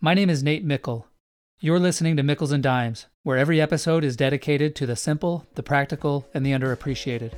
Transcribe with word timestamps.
My 0.00 0.14
name 0.14 0.30
is 0.30 0.44
Nate 0.44 0.64
Mickle. 0.64 1.08
You're 1.58 1.80
listening 1.80 2.16
to 2.18 2.22
Mickles 2.22 2.52
and 2.52 2.62
Dimes, 2.62 3.06
where 3.24 3.36
every 3.36 3.60
episode 3.60 4.04
is 4.04 4.14
dedicated 4.16 4.76
to 4.76 4.86
the 4.86 4.94
simple, 4.94 5.44
the 5.56 5.62
practical, 5.64 6.28
and 6.32 6.46
the 6.46 6.52
underappreciated. 6.52 7.32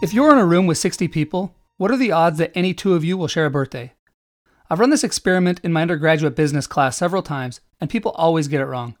If 0.00 0.14
you're 0.14 0.30
in 0.30 0.38
a 0.38 0.46
room 0.46 0.68
with 0.68 0.78
60 0.78 1.08
people, 1.08 1.56
what 1.78 1.90
are 1.90 1.96
the 1.96 2.12
odds 2.12 2.38
that 2.38 2.52
any 2.54 2.74
two 2.74 2.94
of 2.94 3.02
you 3.02 3.16
will 3.16 3.26
share 3.26 3.46
a 3.46 3.50
birthday? 3.50 3.94
I've 4.70 4.80
run 4.80 4.88
this 4.88 5.04
experiment 5.04 5.60
in 5.62 5.70
my 5.70 5.82
undergraduate 5.82 6.34
business 6.34 6.66
class 6.66 6.96
several 6.96 7.22
times, 7.22 7.60
and 7.82 7.90
people 7.90 8.12
always 8.12 8.46
get 8.46 8.60
it 8.60 8.66
wrong. 8.66 8.96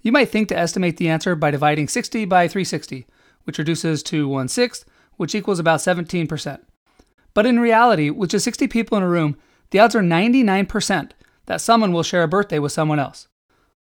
You 0.00 0.10
might 0.10 0.30
think 0.30 0.48
to 0.48 0.58
estimate 0.58 0.96
the 0.96 1.10
answer 1.10 1.36
by 1.36 1.50
dividing 1.50 1.86
60 1.86 2.24
by 2.24 2.48
360, 2.48 3.06
which 3.44 3.58
reduces 3.58 4.02
to 4.04 4.26
1 4.26 4.48
sixth, 4.48 4.86
which 5.18 5.34
equals 5.34 5.58
about 5.58 5.80
17%. 5.80 6.60
But 7.34 7.44
in 7.44 7.60
reality, 7.60 8.08
with 8.08 8.30
just 8.30 8.46
60 8.46 8.68
people 8.68 8.96
in 8.96 9.04
a 9.04 9.08
room, 9.08 9.36
the 9.70 9.80
odds 9.80 9.94
are 9.94 10.00
99% 10.00 11.10
that 11.44 11.60
someone 11.60 11.92
will 11.92 12.02
share 12.02 12.22
a 12.22 12.28
birthday 12.28 12.58
with 12.58 12.72
someone 12.72 12.98
else. 12.98 13.28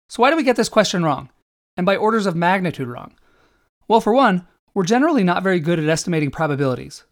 So, 0.08 0.20
why 0.20 0.30
do 0.30 0.36
we 0.36 0.42
get 0.42 0.56
this 0.56 0.68
question 0.68 1.04
wrong? 1.04 1.30
And 1.76 1.86
by 1.86 1.94
orders 1.94 2.26
of 2.26 2.34
magnitude 2.34 2.88
wrong? 2.88 3.14
Well, 3.86 4.00
for 4.00 4.12
one, 4.12 4.48
we're 4.74 4.82
generally 4.82 5.22
not 5.22 5.44
very 5.44 5.60
good 5.60 5.78
at 5.78 5.88
estimating 5.88 6.32
probabilities. 6.32 7.04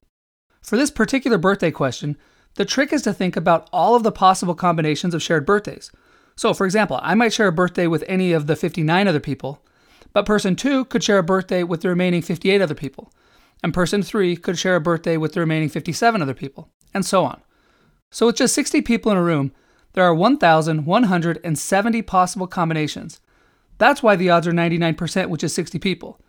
For 0.61 0.77
this 0.77 0.91
particular 0.91 1.39
birthday 1.39 1.71
question, 1.71 2.17
the 2.57 2.65
trick 2.65 2.93
is 2.93 3.03
to 3.03 3.15
think 3.15 3.37
about 3.37 3.69
all 3.73 3.95
of 3.95 4.03
the 4.03 4.11
possible 4.11 4.57
combinations 4.57 5.15
of 5.15 5.23
shared 5.23 5.47
birthdays. 5.47 5.93
So, 6.37 6.55
for 6.55 6.65
example, 6.65 6.99
I 7.03 7.15
might 7.15 7.33
share 7.33 7.49
a 7.49 7.53
birthday 7.53 7.87
with 7.87 8.05
any 8.07 8.33
of 8.33 8.47
the 8.47 8.57
59 8.57 9.09
other 9.09 9.21
people, 9.21 9.63
but 10.13 10.27
person 10.27 10.57
2 10.57 10.87
could 10.87 11.03
share 11.03 11.19
a 11.19 11.23
birthday 11.23 11.63
with 11.63 11.83
the 11.83 11.89
remaining 11.89 12.23
58 12.23 12.61
other 12.61 12.75
people, 12.75 13.13
and 13.63 13.75
person 13.75 14.03
3 14.03 14.37
could 14.37 14.59
share 14.59 14.77
a 14.77 14.81
birthday 14.81 15.17
with 15.17 15.33
the 15.33 15.41
remaining 15.41 15.69
57 15.69 16.21
other 16.23 16.35
people, 16.35 16.71
and 16.95 17.05
so 17.05 17.25
on. 17.25 17.41
So, 18.11 18.27
with 18.27 18.37
just 18.37 18.55
60 18.55 18.83
people 18.83 19.13
in 19.13 19.19
a 19.19 19.23
room, 19.23 19.53
there 19.95 20.05
are 20.05 20.15
1,170 20.15 22.03
possible 22.03 22.47
combinations. 22.47 23.21
That's 23.79 24.03
why 24.03 24.17
the 24.17 24.31
odds 24.31 24.47
are 24.47 24.53
99%, 24.53 25.29
which 25.29 25.45
is 25.45 25.55
60 25.55 25.79
people. 25.79 26.21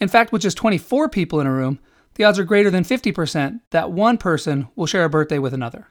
In 0.00 0.08
fact, 0.08 0.32
with 0.32 0.42
just 0.42 0.56
24 0.56 1.08
people 1.08 1.40
in 1.40 1.46
a 1.46 1.52
room, 1.52 1.80
the 2.14 2.24
odds 2.24 2.38
are 2.38 2.44
greater 2.44 2.70
than 2.70 2.84
50% 2.84 3.60
that 3.70 3.92
one 3.92 4.16
person 4.16 4.68
will 4.74 4.86
share 4.86 5.04
a 5.04 5.10
birthday 5.10 5.38
with 5.38 5.54
another. 5.54 5.88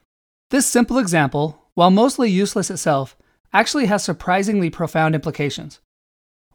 This 0.50 0.66
simple 0.66 0.98
example, 0.98 1.68
while 1.76 1.92
mostly 1.92 2.30
useless 2.30 2.70
itself, 2.70 3.16
actually 3.54 3.88
has 3.88 4.04
surprisingly 4.04 4.70
profound 4.70 5.16
implications. 5.16 5.80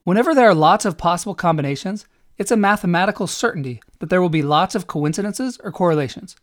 Whenever 0.04 0.34
there 0.34 0.48
are 0.48 0.54
lots 0.54 0.84
of 0.84 0.98
possible 0.98 1.34
combinations, 1.34 2.06
it's 2.36 2.50
a 2.50 2.56
mathematical 2.56 3.26
certainty 3.26 3.80
that 3.98 4.10
there 4.10 4.20
will 4.20 4.28
be 4.28 4.42
lots 4.42 4.74
of 4.74 4.86
coincidences 4.86 5.58
or 5.62 5.72
correlations. 5.72 6.36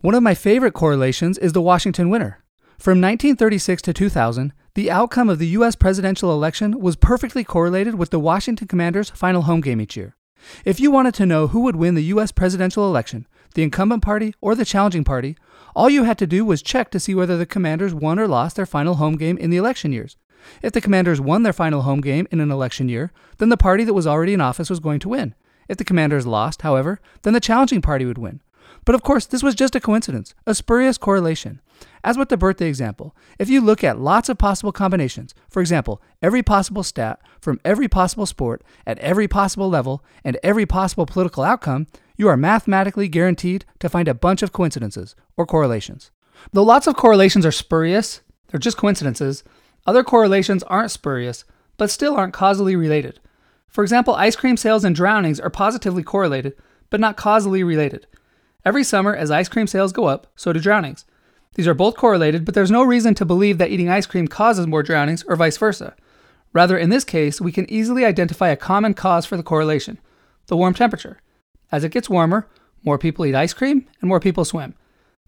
One 0.00 0.14
of 0.14 0.22
my 0.22 0.34
favorite 0.34 0.74
correlations 0.74 1.38
is 1.38 1.52
the 1.52 1.62
Washington 1.62 2.08
winner. 2.08 2.42
From 2.78 3.00
1936 3.00 3.82
to 3.82 3.92
2000, 3.92 4.52
the 4.74 4.90
outcome 4.90 5.28
of 5.28 5.40
the 5.40 5.48
US 5.48 5.74
presidential 5.74 6.32
election 6.32 6.78
was 6.78 6.94
perfectly 6.94 7.42
correlated 7.42 7.96
with 7.96 8.10
the 8.10 8.20
Washington 8.20 8.68
Commanders' 8.68 9.10
final 9.10 9.42
home 9.42 9.60
game 9.60 9.80
each 9.80 9.96
year. 9.96 10.14
If 10.64 10.80
you 10.80 10.90
wanted 10.90 11.14
to 11.14 11.26
know 11.26 11.48
who 11.48 11.60
would 11.60 11.76
win 11.76 11.94
the 11.94 12.04
US 12.04 12.32
presidential 12.32 12.86
election, 12.86 13.26
the 13.54 13.62
incumbent 13.62 14.02
party 14.02 14.34
or 14.40 14.54
the 14.54 14.64
challenging 14.64 15.04
party, 15.04 15.36
all 15.74 15.90
you 15.90 16.04
had 16.04 16.18
to 16.18 16.26
do 16.26 16.44
was 16.44 16.62
check 16.62 16.90
to 16.90 17.00
see 17.00 17.14
whether 17.14 17.36
the 17.36 17.46
Commanders 17.46 17.94
won 17.94 18.18
or 18.18 18.28
lost 18.28 18.56
their 18.56 18.66
final 18.66 18.94
home 18.94 19.16
game 19.16 19.38
in 19.38 19.50
the 19.50 19.56
election 19.56 19.92
years. 19.92 20.16
If 20.62 20.72
the 20.72 20.80
Commanders 20.80 21.20
won 21.20 21.42
their 21.42 21.52
final 21.52 21.82
home 21.82 22.00
game 22.00 22.26
in 22.30 22.40
an 22.40 22.50
election 22.50 22.88
year, 22.88 23.12
then 23.38 23.48
the 23.48 23.56
party 23.56 23.84
that 23.84 23.94
was 23.94 24.06
already 24.06 24.34
in 24.34 24.40
office 24.40 24.70
was 24.70 24.80
going 24.80 25.00
to 25.00 25.08
win. 25.08 25.34
If 25.68 25.76
the 25.76 25.84
Commanders 25.84 26.26
lost, 26.26 26.62
however, 26.62 27.00
then 27.22 27.34
the 27.34 27.40
challenging 27.40 27.82
party 27.82 28.06
would 28.06 28.18
win. 28.18 28.40
But 28.88 28.94
of 28.94 29.02
course, 29.02 29.26
this 29.26 29.42
was 29.42 29.54
just 29.54 29.74
a 29.74 29.80
coincidence, 29.80 30.34
a 30.46 30.54
spurious 30.54 30.96
correlation. 30.96 31.60
As 32.02 32.16
with 32.16 32.30
the 32.30 32.38
birthday 32.38 32.68
example, 32.68 33.14
if 33.38 33.50
you 33.50 33.60
look 33.60 33.84
at 33.84 34.00
lots 34.00 34.30
of 34.30 34.38
possible 34.38 34.72
combinations, 34.72 35.34
for 35.50 35.60
example, 35.60 36.00
every 36.22 36.42
possible 36.42 36.82
stat 36.82 37.20
from 37.38 37.60
every 37.66 37.86
possible 37.86 38.24
sport 38.24 38.64
at 38.86 38.98
every 39.00 39.28
possible 39.28 39.68
level 39.68 40.02
and 40.24 40.38
every 40.42 40.64
possible 40.64 41.04
political 41.04 41.44
outcome, 41.44 41.86
you 42.16 42.28
are 42.28 42.36
mathematically 42.38 43.08
guaranteed 43.08 43.66
to 43.78 43.90
find 43.90 44.08
a 44.08 44.14
bunch 44.14 44.40
of 44.40 44.52
coincidences 44.52 45.14
or 45.36 45.44
correlations. 45.44 46.10
Though 46.54 46.62
lots 46.62 46.86
of 46.86 46.96
correlations 46.96 47.44
are 47.44 47.52
spurious, 47.52 48.22
they're 48.46 48.58
just 48.58 48.78
coincidences, 48.78 49.44
other 49.86 50.02
correlations 50.02 50.62
aren't 50.62 50.92
spurious, 50.92 51.44
but 51.76 51.90
still 51.90 52.16
aren't 52.16 52.32
causally 52.32 52.74
related. 52.74 53.20
For 53.66 53.84
example, 53.84 54.14
ice 54.14 54.34
cream 54.34 54.56
sales 54.56 54.82
and 54.82 54.96
drownings 54.96 55.40
are 55.40 55.50
positively 55.50 56.02
correlated, 56.02 56.54
but 56.88 57.00
not 57.00 57.18
causally 57.18 57.62
related. 57.62 58.06
Every 58.68 58.84
summer, 58.84 59.16
as 59.16 59.30
ice 59.30 59.48
cream 59.48 59.66
sales 59.66 59.94
go 59.94 60.04
up, 60.04 60.26
so 60.36 60.52
do 60.52 60.60
drownings. 60.60 61.06
These 61.54 61.66
are 61.66 61.72
both 61.72 61.96
correlated, 61.96 62.44
but 62.44 62.52
there's 62.52 62.70
no 62.70 62.82
reason 62.82 63.14
to 63.14 63.24
believe 63.24 63.56
that 63.56 63.70
eating 63.70 63.88
ice 63.88 64.04
cream 64.04 64.28
causes 64.28 64.66
more 64.66 64.82
drownings 64.82 65.22
or 65.22 65.36
vice 65.36 65.56
versa. 65.56 65.96
Rather, 66.52 66.76
in 66.76 66.90
this 66.90 67.02
case, 67.02 67.40
we 67.40 67.50
can 67.50 67.64
easily 67.70 68.04
identify 68.04 68.50
a 68.50 68.58
common 68.58 68.92
cause 68.92 69.24
for 69.24 69.38
the 69.38 69.42
correlation 69.42 69.98
the 70.48 70.56
warm 70.56 70.74
temperature. 70.74 71.18
As 71.72 71.82
it 71.82 71.92
gets 71.92 72.10
warmer, 72.10 72.46
more 72.84 72.98
people 72.98 73.24
eat 73.24 73.34
ice 73.34 73.54
cream 73.54 73.88
and 74.02 74.08
more 74.08 74.20
people 74.20 74.44
swim. 74.44 74.74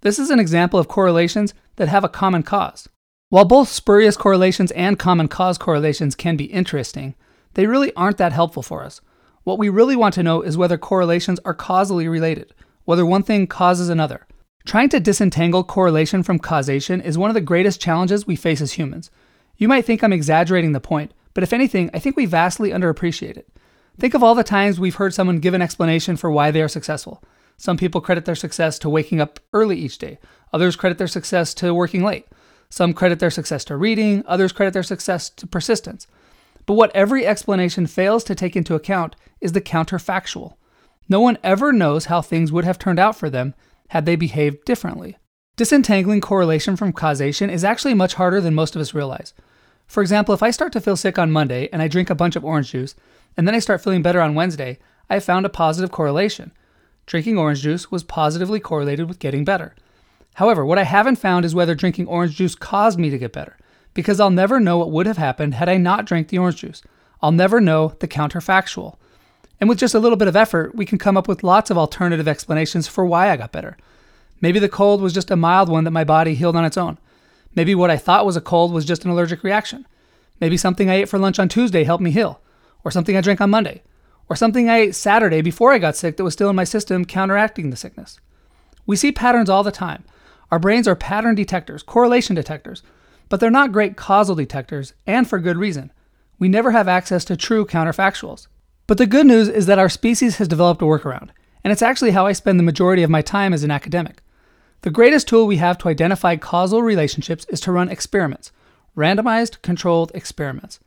This 0.02 0.18
is 0.18 0.28
an 0.28 0.38
example 0.38 0.78
of 0.78 0.88
correlations 0.88 1.54
that 1.76 1.88
have 1.88 2.04
a 2.04 2.10
common 2.10 2.42
cause. 2.42 2.90
While 3.30 3.46
both 3.46 3.70
spurious 3.70 4.18
correlations 4.18 4.70
and 4.72 4.98
common 4.98 5.28
cause 5.28 5.56
correlations 5.56 6.14
can 6.14 6.36
be 6.36 6.44
interesting, 6.44 7.14
they 7.54 7.66
really 7.66 7.90
aren't 7.94 8.18
that 8.18 8.34
helpful 8.34 8.62
for 8.62 8.84
us. 8.84 9.00
What 9.44 9.58
we 9.58 9.70
really 9.70 9.96
want 9.96 10.12
to 10.16 10.22
know 10.22 10.42
is 10.42 10.58
whether 10.58 10.76
correlations 10.76 11.40
are 11.46 11.54
causally 11.54 12.06
related, 12.06 12.52
whether 12.90 13.06
one 13.06 13.22
thing 13.22 13.46
causes 13.46 13.88
another. 13.88 14.26
Trying 14.66 14.88
to 14.88 14.98
disentangle 14.98 15.62
correlation 15.62 16.24
from 16.24 16.40
causation 16.40 17.00
is 17.00 17.16
one 17.16 17.30
of 17.30 17.34
the 17.34 17.40
greatest 17.40 17.80
challenges 17.80 18.26
we 18.26 18.34
face 18.34 18.60
as 18.60 18.72
humans. 18.72 19.12
You 19.56 19.68
might 19.68 19.84
think 19.84 20.02
I'm 20.02 20.12
exaggerating 20.12 20.72
the 20.72 20.80
point, 20.80 21.14
but 21.32 21.44
if 21.44 21.52
anything, 21.52 21.88
I 21.94 22.00
think 22.00 22.16
we 22.16 22.26
vastly 22.26 22.70
underappreciate 22.70 23.36
it. 23.36 23.48
Think 23.96 24.14
of 24.14 24.24
all 24.24 24.34
the 24.34 24.42
times 24.42 24.80
we've 24.80 24.96
heard 24.96 25.14
someone 25.14 25.38
give 25.38 25.54
an 25.54 25.62
explanation 25.62 26.16
for 26.16 26.32
why 26.32 26.50
they 26.50 26.62
are 26.62 26.66
successful. 26.66 27.22
Some 27.56 27.76
people 27.76 28.00
credit 28.00 28.24
their 28.24 28.34
success 28.34 28.76
to 28.80 28.90
waking 28.90 29.20
up 29.20 29.38
early 29.52 29.78
each 29.78 29.98
day, 29.98 30.18
others 30.52 30.74
credit 30.74 30.98
their 30.98 31.06
success 31.06 31.54
to 31.54 31.72
working 31.72 32.02
late. 32.02 32.26
Some 32.70 32.92
credit 32.92 33.20
their 33.20 33.30
success 33.30 33.64
to 33.66 33.76
reading, 33.76 34.24
others 34.26 34.50
credit 34.50 34.74
their 34.74 34.82
success 34.82 35.30
to 35.30 35.46
persistence. 35.46 36.08
But 36.66 36.74
what 36.74 36.90
every 36.92 37.24
explanation 37.24 37.86
fails 37.86 38.24
to 38.24 38.34
take 38.34 38.56
into 38.56 38.74
account 38.74 39.14
is 39.40 39.52
the 39.52 39.60
counterfactual. 39.60 40.54
No 41.10 41.20
one 41.20 41.38
ever 41.42 41.72
knows 41.72 42.04
how 42.06 42.22
things 42.22 42.52
would 42.52 42.64
have 42.64 42.78
turned 42.78 43.00
out 43.00 43.16
for 43.16 43.28
them 43.28 43.54
had 43.88 44.06
they 44.06 44.14
behaved 44.14 44.64
differently. 44.64 45.18
Disentangling 45.56 46.20
correlation 46.20 46.76
from 46.76 46.92
causation 46.92 47.50
is 47.50 47.64
actually 47.64 47.94
much 47.94 48.14
harder 48.14 48.40
than 48.40 48.54
most 48.54 48.76
of 48.76 48.80
us 48.80 48.94
realize. 48.94 49.34
For 49.88 50.02
example, 50.02 50.32
if 50.32 50.42
I 50.42 50.52
start 50.52 50.72
to 50.74 50.80
feel 50.80 50.96
sick 50.96 51.18
on 51.18 51.32
Monday 51.32 51.68
and 51.72 51.82
I 51.82 51.88
drink 51.88 52.10
a 52.10 52.14
bunch 52.14 52.36
of 52.36 52.44
orange 52.44 52.70
juice, 52.70 52.94
and 53.36 53.46
then 53.46 53.56
I 53.56 53.58
start 53.58 53.82
feeling 53.82 54.02
better 54.02 54.20
on 54.20 54.36
Wednesday, 54.36 54.78
I 55.10 55.14
have 55.14 55.24
found 55.24 55.44
a 55.44 55.50
positive 55.50 55.90
correlation. 55.90 56.52
Drinking 57.06 57.36
orange 57.36 57.62
juice 57.62 57.90
was 57.90 58.04
positively 58.04 58.60
correlated 58.60 59.08
with 59.08 59.18
getting 59.18 59.44
better. 59.44 59.74
However, 60.34 60.64
what 60.64 60.78
I 60.78 60.84
haven't 60.84 61.16
found 61.16 61.44
is 61.44 61.56
whether 61.56 61.74
drinking 61.74 62.06
orange 62.06 62.36
juice 62.36 62.54
caused 62.54 63.00
me 63.00 63.10
to 63.10 63.18
get 63.18 63.32
better, 63.32 63.58
because 63.94 64.20
I'll 64.20 64.30
never 64.30 64.60
know 64.60 64.78
what 64.78 64.92
would 64.92 65.06
have 65.06 65.16
happened 65.16 65.54
had 65.54 65.68
I 65.68 65.76
not 65.76 66.06
drank 66.06 66.28
the 66.28 66.38
orange 66.38 66.58
juice. 66.58 66.82
I'll 67.20 67.32
never 67.32 67.60
know 67.60 67.96
the 67.98 68.06
counterfactual. 68.06 68.96
And 69.60 69.68
with 69.68 69.78
just 69.78 69.94
a 69.94 69.98
little 69.98 70.16
bit 70.16 70.28
of 70.28 70.36
effort, 70.36 70.74
we 70.74 70.86
can 70.86 70.98
come 70.98 71.16
up 71.16 71.28
with 71.28 71.44
lots 71.44 71.70
of 71.70 71.76
alternative 71.76 72.26
explanations 72.26 72.88
for 72.88 73.04
why 73.04 73.30
I 73.30 73.36
got 73.36 73.52
better. 73.52 73.76
Maybe 74.40 74.58
the 74.58 74.70
cold 74.70 75.02
was 75.02 75.12
just 75.12 75.30
a 75.30 75.36
mild 75.36 75.68
one 75.68 75.84
that 75.84 75.90
my 75.90 76.04
body 76.04 76.34
healed 76.34 76.56
on 76.56 76.64
its 76.64 76.78
own. 76.78 76.98
Maybe 77.54 77.74
what 77.74 77.90
I 77.90 77.98
thought 77.98 78.24
was 78.24 78.36
a 78.36 78.40
cold 78.40 78.72
was 78.72 78.86
just 78.86 79.04
an 79.04 79.10
allergic 79.10 79.44
reaction. 79.44 79.86
Maybe 80.40 80.56
something 80.56 80.88
I 80.88 80.94
ate 80.94 81.08
for 81.08 81.18
lunch 81.18 81.38
on 81.38 81.48
Tuesday 81.48 81.84
helped 81.84 82.02
me 82.02 82.10
heal, 82.10 82.40
or 82.84 82.90
something 82.90 83.16
I 83.16 83.20
drank 83.20 83.42
on 83.42 83.50
Monday, 83.50 83.82
or 84.30 84.36
something 84.36 84.70
I 84.70 84.78
ate 84.78 84.94
Saturday 84.94 85.42
before 85.42 85.72
I 85.72 85.78
got 85.78 85.96
sick 85.96 86.16
that 86.16 86.24
was 86.24 86.32
still 86.32 86.48
in 86.48 86.56
my 86.56 86.64
system 86.64 87.04
counteracting 87.04 87.68
the 87.68 87.76
sickness. 87.76 88.18
We 88.86 88.96
see 88.96 89.12
patterns 89.12 89.50
all 89.50 89.62
the 89.62 89.70
time. 89.70 90.04
Our 90.50 90.58
brains 90.58 90.88
are 90.88 90.96
pattern 90.96 91.34
detectors, 91.34 91.82
correlation 91.82 92.34
detectors, 92.34 92.82
but 93.28 93.40
they're 93.40 93.50
not 93.50 93.72
great 93.72 93.96
causal 93.96 94.34
detectors, 94.34 94.94
and 95.06 95.28
for 95.28 95.38
good 95.38 95.58
reason. 95.58 95.92
We 96.38 96.48
never 96.48 96.70
have 96.70 96.88
access 96.88 97.24
to 97.26 97.36
true 97.36 97.66
counterfactuals. 97.66 98.46
But 98.90 98.98
the 98.98 99.06
good 99.06 99.26
news 99.26 99.48
is 99.48 99.66
that 99.66 99.78
our 99.78 99.88
species 99.88 100.38
has 100.38 100.48
developed 100.48 100.82
a 100.82 100.84
workaround, 100.84 101.28
and 101.62 101.72
it's 101.72 101.80
actually 101.80 102.10
how 102.10 102.26
I 102.26 102.32
spend 102.32 102.58
the 102.58 102.64
majority 102.64 103.04
of 103.04 103.08
my 103.08 103.22
time 103.22 103.52
as 103.52 103.62
an 103.62 103.70
academic. 103.70 104.20
The 104.80 104.90
greatest 104.90 105.28
tool 105.28 105.46
we 105.46 105.58
have 105.58 105.78
to 105.78 105.88
identify 105.88 106.34
causal 106.34 106.82
relationships 106.82 107.46
is 107.50 107.60
to 107.60 107.70
run 107.70 107.88
experiments, 107.88 108.50
randomized, 108.96 109.62
controlled 109.62 110.10
experiments. 110.12 110.80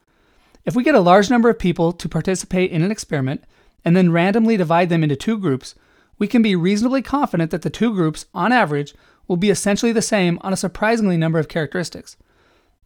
If 0.65 0.75
we 0.75 0.83
get 0.83 0.95
a 0.95 0.99
large 0.99 1.29
number 1.29 1.49
of 1.49 1.57
people 1.57 1.93
to 1.93 2.09
participate 2.09 2.71
in 2.71 2.81
an 2.81 2.91
experiment 2.91 3.45
and 3.85 3.95
then 3.95 4.11
randomly 4.11 4.57
divide 4.57 4.89
them 4.89 5.01
into 5.03 5.15
two 5.15 5.37
groups, 5.37 5.73
we 6.19 6.27
can 6.27 6.41
be 6.41 6.57
reasonably 6.57 7.01
confident 7.01 7.51
that 7.51 7.61
the 7.61 7.69
two 7.69 7.93
groups, 7.93 8.25
on 8.33 8.51
average, 8.51 8.93
will 9.29 9.37
be 9.37 9.49
essentially 9.49 9.93
the 9.93 10.01
same 10.01 10.39
on 10.41 10.51
a 10.51 10.57
surprisingly 10.57 11.15
number 11.15 11.39
of 11.39 11.47
characteristics. 11.47 12.17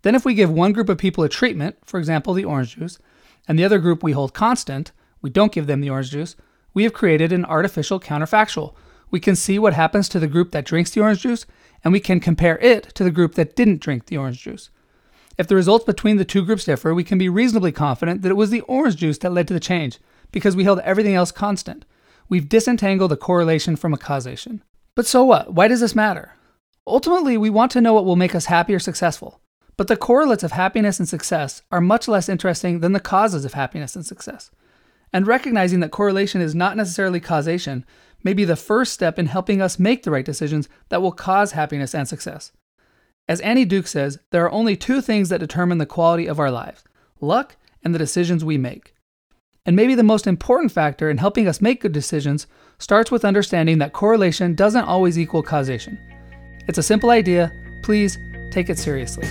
Then, 0.03 0.13
if 0.13 0.25
we 0.25 0.35
give 0.35 0.51
one 0.51 0.73
group 0.73 0.89
of 0.89 0.99
people 0.99 1.23
a 1.23 1.27
treatment, 1.27 1.77
for 1.85 1.97
example, 1.97 2.35
the 2.35 2.45
orange 2.45 2.75
juice, 2.75 2.99
and 3.47 3.57
the 3.57 3.65
other 3.65 3.79
group 3.79 4.03
we 4.03 4.11
hold 4.11 4.35
constant, 4.35 4.91
we 5.27 5.31
don't 5.31 5.51
give 5.51 5.67
them 5.67 5.81
the 5.81 5.89
orange 5.89 6.11
juice, 6.11 6.37
we 6.73 6.83
have 6.83 6.93
created 6.93 7.33
an 7.33 7.43
artificial 7.43 7.99
counterfactual. 7.99 8.73
We 9.11 9.19
can 9.19 9.35
see 9.35 9.59
what 9.59 9.73
happens 9.73 10.07
to 10.07 10.19
the 10.19 10.27
group 10.27 10.53
that 10.53 10.63
drinks 10.63 10.91
the 10.91 11.01
orange 11.01 11.19
juice, 11.23 11.45
and 11.83 11.91
we 11.91 11.99
can 11.99 12.21
compare 12.21 12.57
it 12.59 12.95
to 12.95 13.03
the 13.03 13.11
group 13.11 13.35
that 13.35 13.53
didn't 13.53 13.81
drink 13.81 14.05
the 14.05 14.15
orange 14.15 14.41
juice. 14.41 14.69
If 15.37 15.47
the 15.47 15.55
results 15.55 15.83
between 15.83 16.15
the 16.15 16.23
two 16.23 16.45
groups 16.45 16.63
differ, 16.63 16.93
we 16.93 17.03
can 17.03 17.17
be 17.17 17.27
reasonably 17.27 17.73
confident 17.73 18.21
that 18.21 18.29
it 18.29 18.37
was 18.37 18.51
the 18.51 18.61
orange 18.61 18.95
juice 18.95 19.17
that 19.17 19.33
led 19.33 19.49
to 19.49 19.53
the 19.53 19.59
change, 19.59 19.99
because 20.31 20.55
we 20.55 20.63
held 20.63 20.79
everything 20.79 21.13
else 21.13 21.33
constant. 21.33 21.83
We've 22.29 22.47
disentangled 22.47 23.11
a 23.11 23.17
correlation 23.17 23.75
from 23.75 23.93
a 23.93 23.97
causation. 23.97 24.63
But 24.95 25.05
so 25.05 25.25
what? 25.25 25.53
Why 25.53 25.67
does 25.67 25.81
this 25.81 25.93
matter? 25.93 26.35
Ultimately, 26.85 27.35
we 27.35 27.49
want 27.49 27.71
to 27.73 27.81
know 27.81 27.91
what 27.91 28.05
will 28.05 28.15
make 28.15 28.33
us 28.33 28.45
happy 28.45 28.73
or 28.73 28.79
successful. 28.79 29.41
But 29.75 29.87
the 29.87 29.97
correlates 29.97 30.43
of 30.43 30.53
happiness 30.53 30.99
and 30.99 31.09
success 31.09 31.63
are 31.69 31.81
much 31.81 32.07
less 32.07 32.29
interesting 32.29 32.79
than 32.79 32.93
the 32.93 33.01
causes 33.01 33.43
of 33.43 33.55
happiness 33.55 33.93
and 33.93 34.05
success. 34.05 34.51
And 35.13 35.27
recognizing 35.27 35.79
that 35.79 35.91
correlation 35.91 36.41
is 36.41 36.55
not 36.55 36.77
necessarily 36.77 37.19
causation 37.19 37.85
may 38.23 38.33
be 38.33 38.45
the 38.45 38.55
first 38.55 38.93
step 38.93 39.17
in 39.17 39.27
helping 39.27 39.61
us 39.61 39.79
make 39.79 40.03
the 40.03 40.11
right 40.11 40.25
decisions 40.25 40.67
that 40.89 41.01
will 41.01 41.11
cause 41.11 41.51
happiness 41.51 41.95
and 41.95 42.07
success. 42.07 42.51
As 43.27 43.41
Annie 43.41 43.65
Duke 43.65 43.87
says, 43.87 44.19
there 44.31 44.43
are 44.45 44.51
only 44.51 44.75
two 44.75 45.01
things 45.01 45.29
that 45.29 45.39
determine 45.39 45.77
the 45.77 45.85
quality 45.85 46.27
of 46.27 46.39
our 46.39 46.51
lives 46.51 46.83
luck 47.19 47.55
and 47.83 47.93
the 47.93 47.99
decisions 47.99 48.45
we 48.45 48.57
make. 48.57 48.93
And 49.65 49.75
maybe 49.75 49.95
the 49.95 50.03
most 50.03 50.27
important 50.27 50.71
factor 50.71 51.09
in 51.09 51.17
helping 51.17 51.47
us 51.47 51.61
make 51.61 51.81
good 51.81 51.91
decisions 51.91 52.47
starts 52.79 53.11
with 53.11 53.25
understanding 53.25 53.79
that 53.79 53.91
correlation 53.91 54.55
doesn't 54.55 54.85
always 54.85 55.17
equal 55.17 55.43
causation. 55.43 55.97
It's 56.67 56.77
a 56.77 56.83
simple 56.83 57.09
idea. 57.09 57.51
Please 57.83 58.17
take 58.51 58.69
it 58.69 58.77
seriously. 58.77 59.27